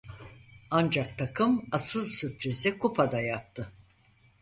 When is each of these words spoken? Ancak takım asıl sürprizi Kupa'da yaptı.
Ancak 0.71 1.17
takım 1.17 1.65
asıl 1.71 2.03
sürprizi 2.03 2.79
Kupa'da 2.79 3.21
yaptı. 3.21 3.71